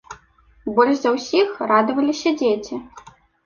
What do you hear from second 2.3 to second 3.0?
дзеці.